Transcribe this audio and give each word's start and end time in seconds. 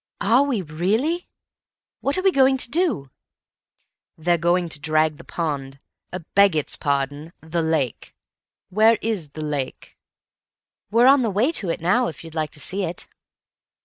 "Are 0.19 0.41
we 0.41 0.63
really? 0.63 1.29
What 1.99 2.17
are 2.17 2.23
we 2.23 2.31
going 2.31 2.57
to 2.57 2.71
do?" 2.71 3.11
"They're 4.17 4.35
going 4.39 4.67
to 4.69 4.79
drag 4.79 5.17
the 5.19 5.23
pond—beg 5.23 6.55
its 6.55 6.75
pardon, 6.75 7.33
the 7.41 7.61
lake. 7.61 8.15
Where 8.69 8.97
is 9.03 9.29
the 9.29 9.43
lake?" 9.43 9.99
"We're 10.89 11.05
on 11.05 11.21
the 11.21 11.29
way 11.29 11.51
to 11.51 11.69
it 11.69 11.81
now, 11.81 12.07
if 12.07 12.23
you'd 12.23 12.33
like 12.33 12.49
to 12.53 12.59
see 12.59 12.83
it." 12.83 13.05